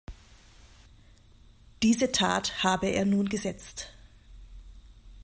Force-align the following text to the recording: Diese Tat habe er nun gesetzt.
Diese 1.83 2.11
Tat 2.11 2.63
habe 2.63 2.87
er 2.87 3.05
nun 3.05 3.29
gesetzt. 3.29 3.93